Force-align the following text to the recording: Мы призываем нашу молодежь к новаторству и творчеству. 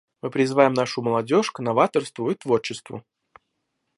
Мы 0.23 0.31
призываем 0.31 0.73
нашу 0.73 1.03
молодежь 1.03 1.51
к 1.51 1.59
новаторству 1.59 2.31
и 2.31 2.33
творчеству. 2.33 3.03